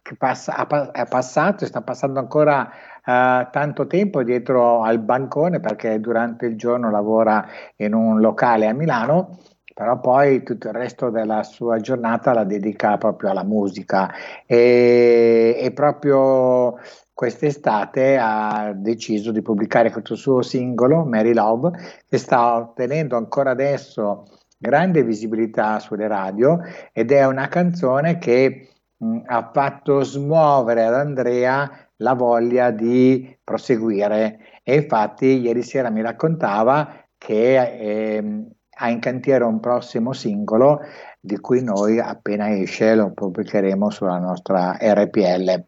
[0.00, 2.70] che passa- ha, è passato e sta passando ancora
[3.04, 7.44] eh, tanto tempo dietro al bancone perché durante il giorno lavora
[7.78, 9.40] in un locale a Milano
[9.74, 14.08] però poi tutto il resto della sua giornata la dedica proprio alla musica.
[14.46, 16.78] E, e proprio
[17.12, 21.72] quest'estate ha deciso di pubblicare questo suo singolo, Mary Love,
[22.08, 24.24] che sta ottenendo ancora adesso
[24.56, 26.58] grande visibilità sulle radio
[26.92, 34.60] ed è una canzone che mh, ha fatto smuovere ad Andrea la voglia di proseguire.
[34.62, 40.80] E infatti ieri sera mi raccontava che eh, ha in cantiere un prossimo singolo
[41.20, 45.64] di cui noi appena esce lo pubblicheremo sulla nostra RPL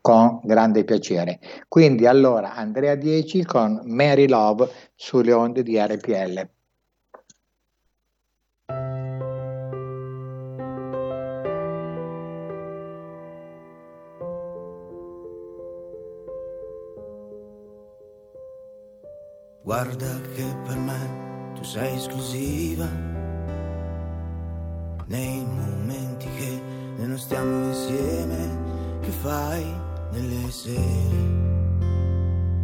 [0.00, 1.38] con grande piacere.
[1.68, 6.48] Quindi allora Andrea 10 con Mary Love sulle onde di RPL.
[19.62, 21.19] Guarda che per me
[21.70, 22.88] sei esclusiva.
[25.06, 26.60] Nei momenti che
[27.06, 29.64] non stiamo insieme, che fai
[30.10, 31.16] nelle sere,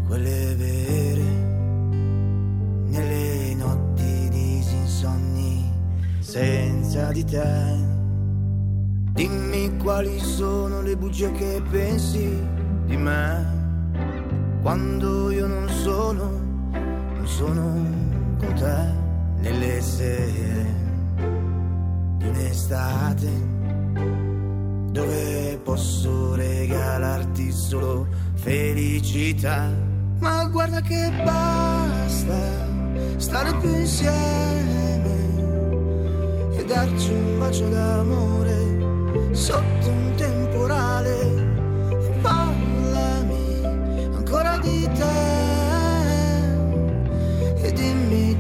[0.08, 1.22] quelle vere,
[2.88, 5.72] nelle notti disinsonni,
[6.18, 7.94] senza di te.
[9.12, 12.28] Dimmi quali sono le bugie che pensi
[12.86, 13.54] di me
[14.62, 16.36] quando io non sono
[17.26, 18.05] sono
[18.38, 19.04] con te
[19.40, 20.74] nelle sere
[22.18, 23.54] di un'estate
[24.90, 29.70] dove posso regalarti solo felicità.
[30.18, 32.38] Ma guarda che basta
[33.16, 35.14] stare più insieme
[36.56, 41.35] e darci un bacio d'amore sotto un temporale.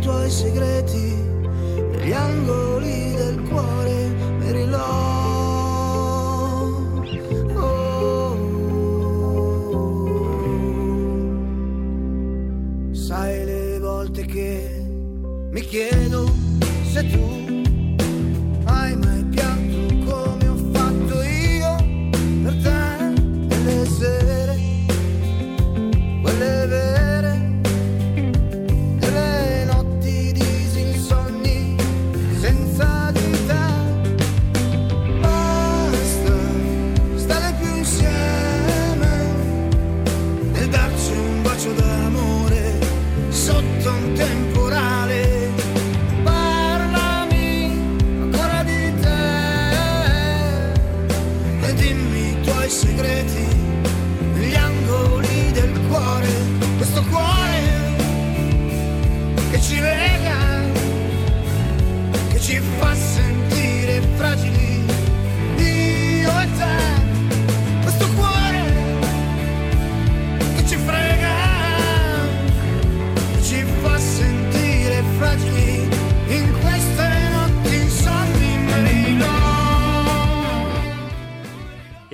[0.06, 1.14] Tuoi segreti
[1.90, 4.86] negli angoli del cuore, Marilò.
[7.56, 8.36] Oh,
[12.92, 14.84] sai le volte che
[15.50, 16.30] mi chiedo
[16.92, 17.35] se tu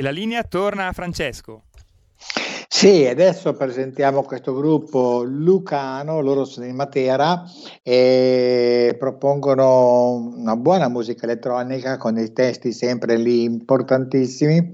[0.02, 1.62] la linea torna a Francesco.
[2.68, 7.44] Sì, adesso presentiamo questo gruppo lucano, loro sono in Matera
[7.82, 14.72] e propongono una buona musica elettronica con dei testi sempre lì importantissimi.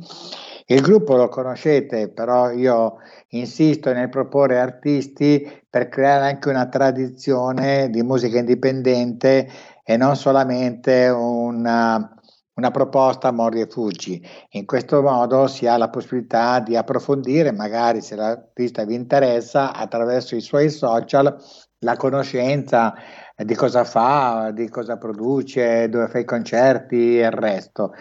[0.66, 2.97] Il gruppo lo conoscete, però io
[3.31, 9.51] insisto nel proporre artisti per creare anche una tradizione di musica indipendente
[9.83, 12.17] e non solamente una
[12.59, 14.20] una proposta mordi e fuggi.
[14.50, 20.34] In questo modo si ha la possibilità di approfondire, magari se l'artista vi interessa, attraverso
[20.34, 21.36] i suoi social,
[21.80, 22.94] la conoscenza
[23.36, 27.94] di cosa fa, di cosa produce, dove fa i concerti e il resto.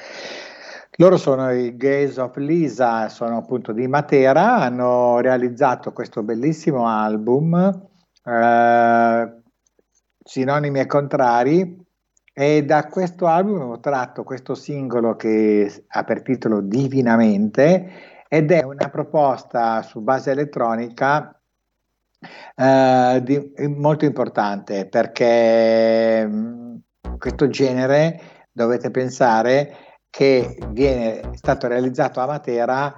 [0.99, 7.53] Loro sono i Gays of Lisa, sono appunto di Matera, hanno realizzato questo bellissimo album,
[8.23, 9.41] eh,
[10.23, 11.86] Sinonimi e Contrari,
[12.39, 18.61] e da questo album ho tratto questo singolo che ha per titolo Divinamente ed è
[18.61, 21.35] una proposta su base elettronica
[22.55, 26.75] eh, di, molto importante perché mm,
[27.17, 28.21] questo genere
[28.51, 29.75] dovete pensare
[30.11, 32.93] che viene stato realizzato a Matera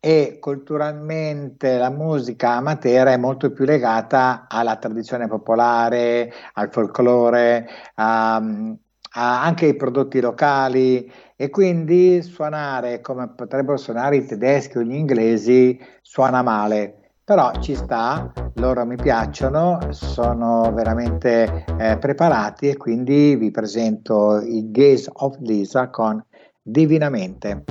[0.00, 8.36] e culturalmente la musica Matera è molto più legata alla tradizione popolare, al folklore, a,
[8.36, 14.94] a anche ai prodotti locali e quindi suonare come potrebbero suonare i tedeschi o gli
[14.94, 23.36] inglesi suona male però ci sta, loro mi piacciono, sono veramente eh, preparati e quindi
[23.36, 26.20] vi presento i Gaze of Lisa con
[26.60, 27.62] Divinamente.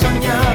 [0.00, 0.51] Tutto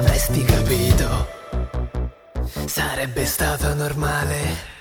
[0.00, 1.28] l'avresti capito.
[2.66, 4.79] Sarebbe stato normale.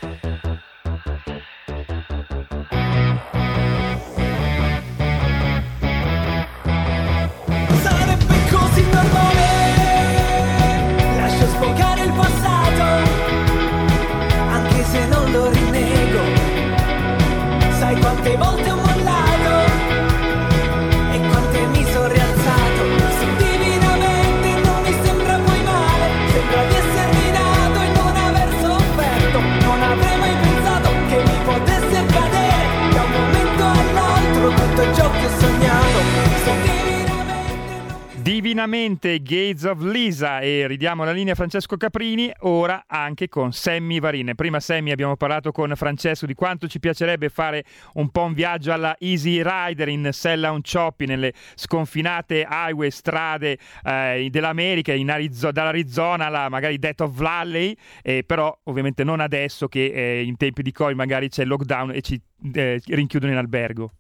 [38.60, 44.34] Divinamente Gates of Lisa e ridiamo la linea Francesco Caprini, ora anche con Sammy Varin.
[44.36, 48.74] Prima Sammy abbiamo parlato con Francesco di quanto ci piacerebbe fare un po' un viaggio
[48.74, 56.26] alla Easy Rider in Sella un Cioppi nelle sconfinate highway, strade eh, dell'America, Arizo- dall'Arizona
[56.26, 60.74] alla magari Death of Valley, eh, però ovviamente non adesso che eh, in tempi di
[60.74, 63.94] Covid magari c'è il lockdown e ci eh, rinchiudono in albergo.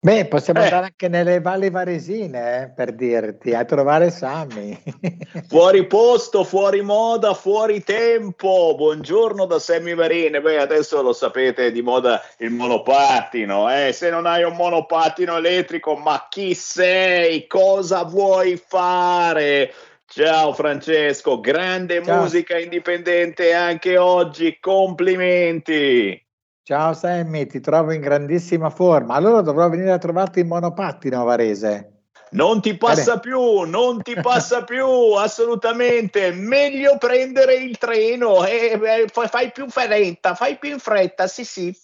[0.00, 0.64] Beh, possiamo Eh.
[0.64, 4.80] andare anche nelle valli varesine, eh, per dirti, a trovare Sammy.
[5.48, 8.74] Fuori posto, fuori moda, fuori tempo.
[8.76, 10.40] Buongiorno da Sammy Marine.
[10.40, 13.68] Beh, adesso lo sapete di moda il monopattino.
[13.74, 13.92] Eh?
[13.92, 17.48] Se non hai un monopattino elettrico, ma chi sei?
[17.48, 19.72] Cosa vuoi fare?
[20.06, 22.20] Ciao Francesco, grande Ciao.
[22.20, 24.58] musica indipendente anche oggi.
[24.60, 26.24] Complimenti.
[26.68, 29.14] Ciao Sammy, ti trovo in grandissima forma.
[29.14, 32.02] Allora dovrò venire a trovarti in monopattino a Varese.
[32.32, 36.30] Non ti passa più, non ti passa più, assolutamente.
[36.30, 41.74] Meglio prendere il treno e eh, fai- più fretta, fai più in fretta, sì, sì.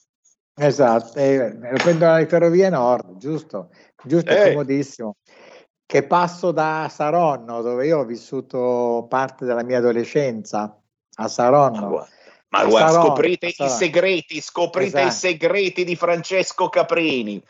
[0.54, 3.70] Esatto, eh, lo prendo alle ferrovie nord, giusto?
[4.04, 4.50] Giusto, Eh.
[4.50, 5.16] comodissimo.
[5.86, 10.78] Che passo da Saronno, dove io ho vissuto parte della mia adolescenza,
[11.14, 12.06] a Saronno.
[12.54, 15.10] Ma guarda, scoprite a i segreti, scoprite i Esatto.
[15.26, 17.42] segreti di Francesco Caprini.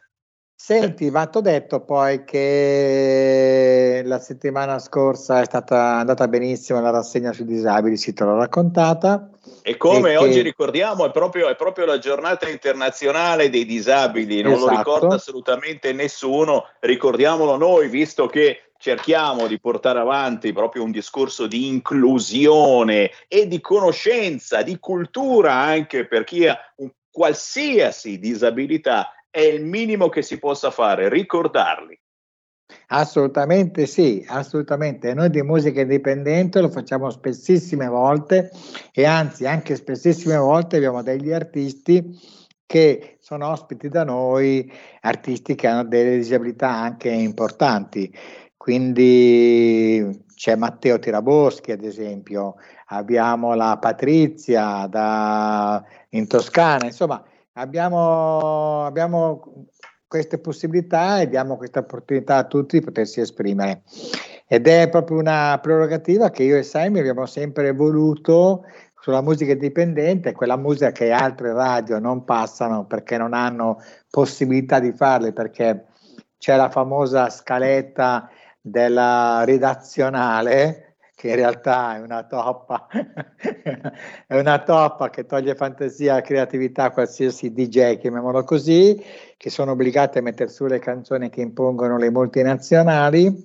[0.57, 6.91] Senti, ma ti ho detto poi che la settimana scorsa è stata andata benissimo la
[6.91, 9.29] rassegna sui disabili, sì, te l'ho raccontata.
[9.63, 14.41] E come E che- oggi ricordiamo, è proprio, è proprio la giornata internazionale dei disabili,
[14.41, 14.77] non lo Esatto.
[14.77, 21.69] ricorda assolutamente nessuno, ricordiamolo noi, visto che cerchiamo di portare avanti proprio un discorso di
[21.69, 29.65] inclusione e di conoscenza, di cultura anche per chi ha un qualsiasi disabilità, è il
[29.65, 31.99] minimo che si possa fare, ricordarli.
[32.89, 35.15] Assolutamente sì, assolutamente.
[35.15, 38.51] Noi di musica indipendente lo facciamo spessissime volte
[38.93, 42.21] e anzi anche spessissime volte abbiamo degli artisti
[42.67, 44.71] che sono ospiti da noi,
[45.01, 48.13] artisti che hanno delle disabilità anche importanti.
[48.65, 52.55] Quindi c'è Matteo Tiraboschi, ad esempio,
[52.87, 59.67] abbiamo la Patrizia da, in Toscana, insomma, abbiamo, abbiamo
[60.07, 63.83] queste possibilità e diamo questa opportunità a tutti di potersi esprimere.
[64.47, 68.65] Ed è proprio una prerogativa che io e Simon abbiamo sempre voluto
[68.99, 74.93] sulla musica indipendente, quella musica che altre radio non passano perché non hanno possibilità di
[74.93, 75.85] farle, perché
[76.39, 78.31] c'è la famosa scaletta
[78.67, 82.87] della redazionale che in realtà è una toppa,
[84.27, 89.01] è una toppa che toglie fantasia e creatività a qualsiasi DJ, chiamiamolo così,
[89.37, 93.45] che sono obbligati a mettere su le canzoni che impongono le multinazionali.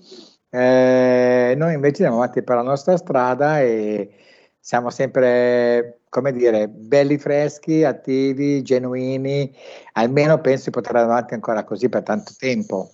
[0.49, 4.11] Eh, noi invece andiamo avanti per la nostra strada e
[4.59, 9.53] siamo sempre, come dire, belli freschi, attivi, genuini,
[9.93, 12.93] almeno penso di poter andare avanti ancora così per tanto tempo.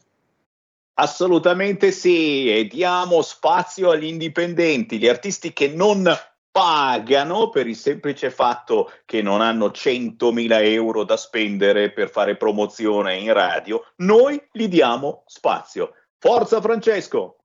[0.97, 6.09] Assolutamente sì, e diamo spazio agli indipendenti, gli artisti che non
[6.49, 13.17] pagano per il semplice fatto che non hanno 100.000 euro da spendere per fare promozione
[13.17, 15.91] in radio, noi gli diamo spazio.
[16.17, 17.39] Forza Francesco!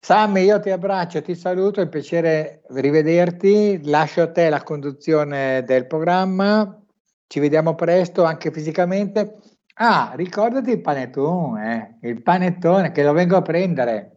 [0.00, 5.62] Sammy, io ti abbraccio, ti saluto, è un piacere rivederti, lascio a te la conduzione
[5.64, 6.82] del programma,
[7.26, 9.40] ci vediamo presto anche fisicamente.
[9.74, 12.08] Ah, ricordati il panettone, eh?
[12.08, 14.10] il panettone che lo vengo a prendere.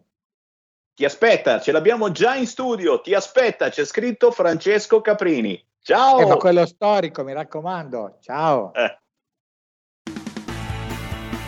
[0.94, 5.60] Ti aspetta, ce l'abbiamo già in studio, ti aspetta, c'è scritto Francesco Caprini.
[5.80, 6.20] Ciao!
[6.20, 8.72] Eh, ma quello storico, mi raccomando, ciao!
[8.74, 8.98] Eh.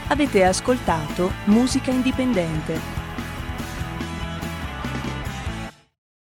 [0.08, 2.99] Avete ascoltato Musica Indipendente